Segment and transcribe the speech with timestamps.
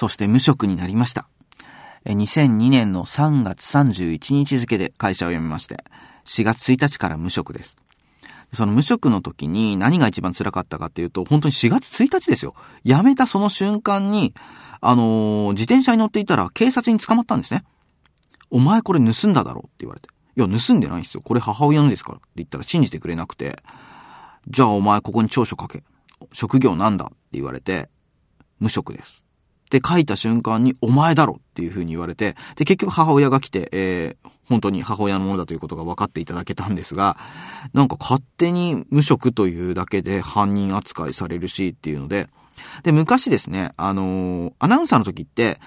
[0.00, 1.28] そして無職になりました。
[2.06, 5.84] 2002年の3月31日付で会社を辞めまして、
[6.24, 7.76] 4月1日から無職です。
[8.54, 12.54] その無職の時に何が一番辛かったかっていうと、本当に4月1日ですよ。
[12.82, 14.32] 辞めたその瞬間に、
[14.80, 17.64] あのー、自転車に乗っていたら警察に捕まったんですね。
[18.50, 20.08] お前これ盗んだだろうって言われて。
[20.34, 21.20] いや、盗んでないんですよ。
[21.20, 23.62] これ母親のですからって言ったら信じてくれなくて、
[24.48, 25.84] じゃあお前ここに調書書け。
[26.32, 27.90] 職業なんだって言われて、
[28.60, 29.26] 無職です。
[29.76, 37.16] って書いた瞬間に、お前だろっていう風に言われて、で、結局母親が来て、えー、本当に母親のものだということが分かっていただけたんですが、
[37.72, 42.28] なんか勝手に無職というだけで犯人扱いされるしっていうので、
[42.82, 45.60] で、昔ですね、あのー、アナウンサーの時って、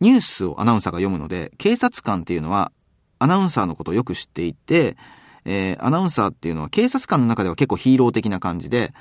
[0.00, 2.72] ニュースをアナウンサーが読むので、警察官っていうのは、
[3.20, 4.96] アナウンサーのことをよく知っていて、
[5.44, 8.92] えー、アナウンサーっていうのは警察官の中では結構ヒーロー的な感じで、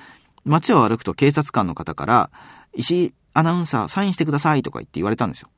[0.45, 2.29] 街を歩くと警察官の方から、
[2.73, 5.49] 石アナウンサーサインしてくださいとか言って言われたんですよ。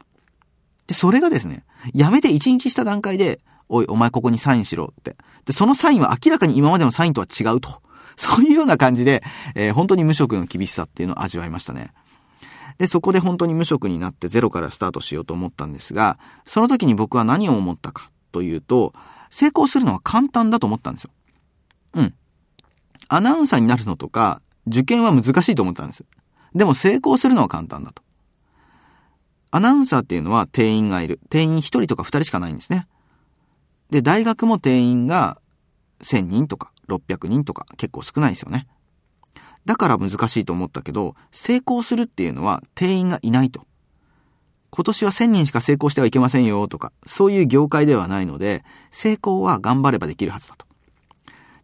[0.87, 5.15] で、それがですね、やめて1日した段階で、おい、お前ここにサインしろって。
[5.45, 7.81] で、そのサインは明らかに今までのサインとは違うと。
[8.17, 9.23] そういうような感じで、
[9.55, 11.93] えー、本当に無職の厳しさっていうのを味わいましたね。
[12.79, 18.93] で、そこで本当に無職になってゼロからスタートしようと思ったんですが、その時に僕は何を思ったかというと、
[19.29, 21.11] 成功するのは簡単だと思ったんですよ。
[21.93, 22.13] うん。
[23.07, 26.04] アナウンサーになるのとか、受験は難しいと思ったんです。
[26.55, 28.03] でも成功するのは簡単だと。
[29.51, 31.19] アナウンサーっていうのは定員がいる。
[31.29, 32.87] 定員1人とか2人しかないんですね。
[33.89, 35.41] で、大学も定員が
[36.01, 38.67] 1000人とか600人とか結構少ないですよね。
[39.65, 43.65] だから難しいと思ったけど、成功するっていうのは定員がいないと。
[44.71, 50.67] 今年は1000人しか成功してはいけませんよとか、そういう業界ではないので、成功は頑張ればできるはずだと。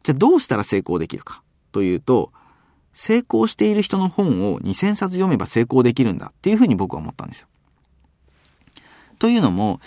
[0.03, 2.31] じゃあどうしたら成功できるかというと、
[2.95, 7.47] 成功している人の本を2000冊読めば成功できるんだっていうふうに僕は思ったんですよ。
[9.19, 9.81] というのも、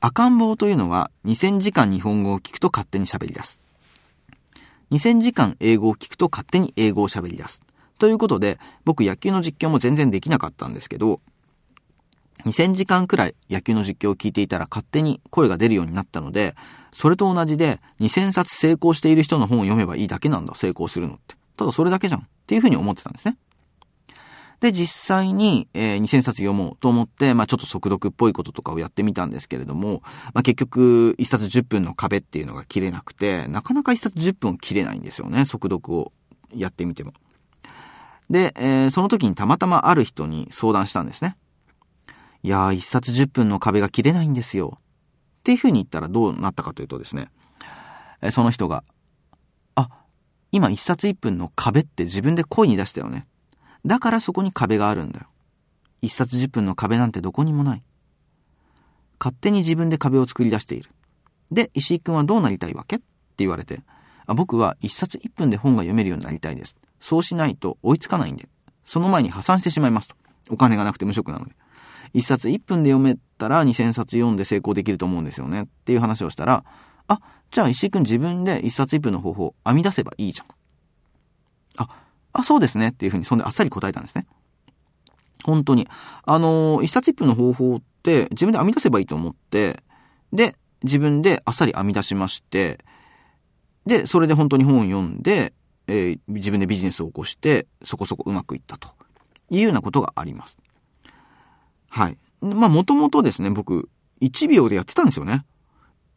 [0.00, 3.60] 赤ん坊というのは2000時間日本語を聞くと勝手に喋り出す。
[4.92, 7.62] 2000時間英語を聞くと勝手に英語を喋り出す。
[7.98, 11.20] ということで、僕野球の実況も全然できなかったんですけど、
[12.44, 16.54] 2000時間くらい野球の実況を聞いていたら勝手に声が出るようになったので、
[16.92, 21.41] それと同じで2000冊成功している人の本を読めばいいだけなんだ、成功するのって。
[21.56, 23.36] ただそれだけじゃんっていうふうに思ってたんですね。
[24.62, 30.02] で、実際に、えー、2000冊読もうと思って、まあちょっと速読っぽいこととかをやってみたんですけれども、
[30.34, 36.12] まあ結局、1冊10分の壁っていうのが切れなくて、なかなか1冊10分を切れないんですよね、速読を
[36.54, 37.12] やってみても。
[38.30, 41.36] で、えー、その時にたまたまある人に相談したんですね。
[42.44, 44.78] いやー、1冊10分の壁が切れないんですよ。
[44.78, 47.30] っていうふうに言ったらどうなったかというとですね、
[48.20, 48.84] えー、その人が、
[50.52, 53.26] 今1冊1分の壁って自分で声に出したよね。
[53.84, 55.26] だからそこに壁があるんだよ。
[56.02, 57.82] 一冊10分の壁なんてどこにもない。
[59.18, 60.90] 勝手に自分で壁を作り出している。
[61.50, 62.96] で、石井くんはどうなりたいわけ？
[62.96, 63.04] って
[63.38, 63.80] 言われて、
[64.26, 66.76] あ僕は一冊1分で本が読めるようになりたいです。
[67.00, 68.48] そうしないと追いつかないんで。
[68.84, 70.16] その前に破産してしまいますと。
[70.50, 71.54] お金がなくて無職なので。
[72.12, 75.62] 一冊1分で読めたら2000冊読んで成功できると思うんですよね。
[75.62, 76.64] っていう話をしたら、
[77.12, 80.46] あ、じゃあ石井くん自分で一冊1分の方法を編み出せばいいじゃん。
[81.76, 81.88] あ、
[82.32, 84.26] あ、そうですねっていうふうに、そんであっさり答えたんですね。
[85.44, 85.88] 本当に。
[86.24, 89.82] あのー、一冊一分の方法って自分で編み出せばいいと思って、
[90.32, 92.78] で、自分であっさり編み出しまして、
[93.86, 95.52] で、それで本当に本を読んで、
[95.88, 98.88] えー、自分でビジネスを起こして、そこそこうまくいったと
[99.50, 100.58] いうようなことがあります。
[101.88, 102.18] はい。
[102.40, 103.88] まあ、もともとですね、僕、
[104.20, 105.44] 1秒でやってたんですよね。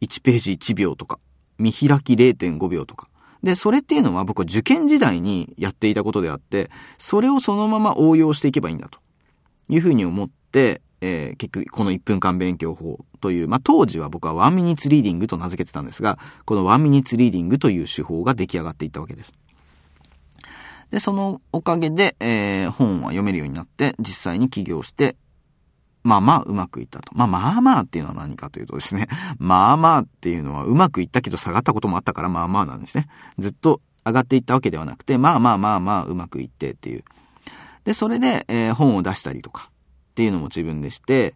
[0.00, 1.18] 1ページ1秒とか、
[1.58, 3.08] 見開き0.5秒とか。
[3.42, 8.98] で、それっていうのは僕は受験時代にやっていたことであって、それをそのまま応用していけばいいんだと
[9.68, 19.32] いうふうに思って、えー、結局この1分間勉強法という、まあ、当時は僕は one minute reading と名付けてたんですが、この one minute reading という手法が出来上がっていったわけです。
[20.90, 25.16] で、そのおかげで、えー、本は読めるようになって、実際に起業して、
[26.06, 27.12] まあまあうまくいったと。
[27.14, 29.08] まあまあまあっていうのは何かというとですね、
[29.38, 33.08] まあまあっていうのはうまくいったけど下がったこともあったからまあまあなんですね。
[33.38, 37.04] ずっと上がっていったわけではなくて、まあまあまあまあうまくいってっていう。
[37.84, 39.70] で、それで、えー、本を出したりとか
[40.10, 41.34] っていうのも自分でして、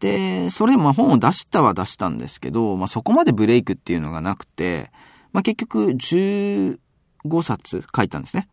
[0.00, 4.90] で、それも本を出したは出したんですけど、まあそこまでブレイクっていうのがなくて、
[5.32, 6.78] まあ結局15
[7.42, 8.48] 冊書いたんですね。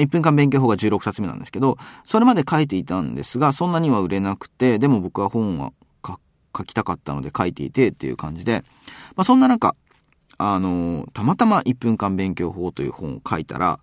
[0.00, 5.72] 1分間勉強法が16冊目なんですけど、それまで書いていたんですが、そんなには売れなくて、でも僕は本は
[6.56, 8.64] 書きたかったので書いていてっていう感じで、
[9.16, 9.74] まあ、そんな中、
[10.38, 13.80] あのたまたま1分間勉強法という本を書いたら、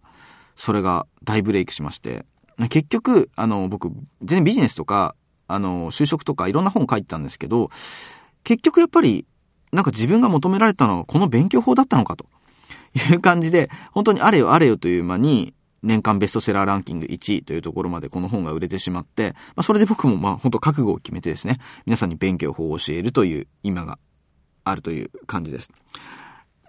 [0.55, 2.25] それが大ブレイクしまして、
[2.69, 3.91] 結局、あの、僕、
[4.23, 5.15] 全然ビジネスとか、
[5.47, 7.69] あの、就職とかいろんな本書いてたんですけど、
[8.43, 9.25] 結局やっぱり、
[9.71, 12.25] なんか自分が求められたのはこの勉強法だったのかと
[13.11, 15.53] いう感じで、本当にあれよあれよという間に、
[15.87, 23.97] 年間ベストセラーランキング1位というところまでこの本が売れてしまって、まあ、それで僕もまあ本当覚悟を決めてですね、皆さんに勉強法を教えるという今が
[24.65, 25.71] あるという感じです。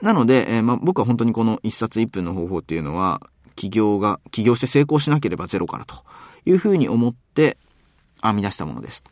[0.01, 3.21] なので、えー、まあ僕は本当にこの1冊1分の方法っていうのは、
[3.57, 6.05] 起業が、起業して成功しなければゼロからと
[6.47, 7.59] いうふうに思って
[8.23, 9.03] 編み出したものです。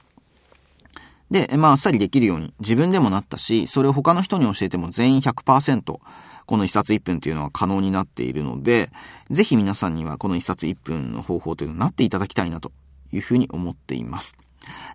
[1.32, 5.98] で、まあ、あっさりできるように自分でもなったし、それを他の人に教えても全員100%
[6.46, 8.90] この1冊1分っていうのは可能になっているので、
[9.30, 12.72] ぜひ皆さんにはこの1冊1分の方法というのになっていただきたいなと
[13.12, 14.36] いうふうに思っています。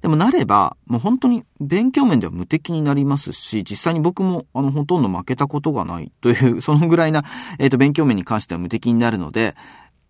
[0.02, 7.24] でもなれば、もう本当に勉強面では無敵になりますし、実際に僕もあのほとんど負けたことがないという、 そのぐらいな、
[7.60, 9.56] えっ、ー、と勉強面に関しては無敵になるので、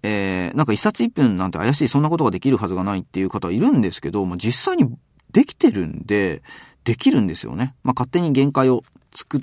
[0.04, 4.90] えー、なんか1冊1分なんて怪しい、そんなことができるはずがないっていう方いるんですけど、もう実際に
[5.32, 6.42] できてるんで、
[6.84, 7.76] できるんですよね。
[7.84, 8.84] まあ勝手に限界を
[9.14, 9.42] 作っ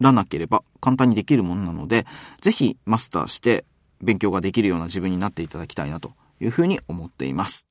[0.00, 2.06] らなければ簡単にできるものなので、
[2.40, 3.64] ぜひマスターして
[4.02, 7.66] 勉強ができるような自分になっていただきたいなというふうに思っています。